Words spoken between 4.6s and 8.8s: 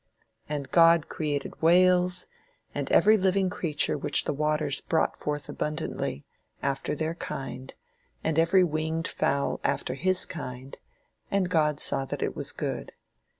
brought forth abundantly, after their kind, and every